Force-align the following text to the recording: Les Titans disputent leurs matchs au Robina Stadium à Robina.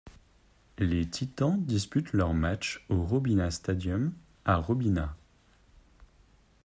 Les 0.79 1.05
Titans 1.05 1.61
disputent 1.63 2.13
leurs 2.13 2.33
matchs 2.33 2.83
au 2.89 3.03
Robina 3.03 3.51
Stadium 3.51 4.11
à 4.45 4.55
Robina. 4.55 5.15